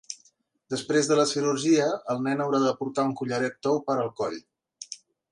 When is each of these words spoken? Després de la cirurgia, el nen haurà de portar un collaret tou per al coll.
Després 0.73 1.09
de 1.09 1.17
la 1.19 1.25
cirurgia, 1.31 1.85
el 2.13 2.23
nen 2.27 2.41
haurà 2.45 2.61
de 2.63 2.71
portar 2.79 3.05
un 3.09 3.13
collaret 3.19 3.59
tou 3.67 3.77
per 3.91 3.99
al 4.05 4.09
coll. 4.23 4.39